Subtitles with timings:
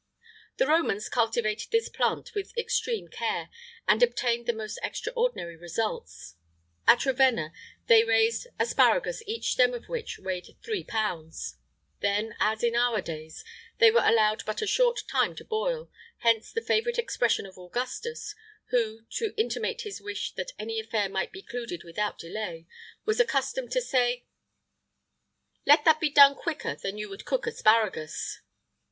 [0.57, 3.51] The Romans cultivated this plant with extreme care,[IX
[3.81, 6.37] 50] and obtained the most extraordinary results.
[6.87, 7.53] At Ravenna,
[7.85, 11.59] they raised asparagus each stem of which weighed three pounds.[IX
[12.01, 13.43] 51] Then, as in our days,
[13.77, 15.87] they were allowed but a short time to boil;
[16.21, 18.33] hence the favourite expression of Augustus,
[18.71, 22.65] who, to intimate his wish that any affair might be concluded without delay,
[23.05, 24.25] was accustomed to say:
[25.67, 28.41] "Let that be done quicker than you would cook asparagus."